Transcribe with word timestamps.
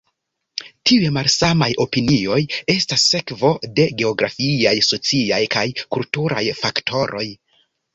Tiuj 0.91 1.11
malsamaj 1.17 1.67
opinioj 1.85 2.39
estas 2.77 3.05
sekvo 3.13 3.53
de 3.79 3.89
geografiaj, 4.03 4.77
sociaj 4.93 5.43
kaj 5.57 5.69
kulturaj 5.87 6.47
faktoroj. 6.67 7.29